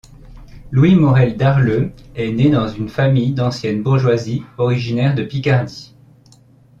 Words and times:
Louis 0.71 0.95
Morel 0.95 1.37
d'Arleux 1.37 1.91
est 2.15 2.31
né 2.31 2.49
dans 2.49 2.67
une 2.67 2.89
famille 2.89 3.33
d'ancienne 3.33 3.83
bourgeoisie 3.83 4.41
originaire 4.57 5.13
de 5.13 5.23
Picardie. 5.23 5.93